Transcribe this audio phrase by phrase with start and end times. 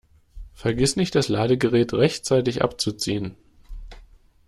[0.55, 3.35] Vergiss nicht, das Ladegerät rechtzeitig abzuziehen!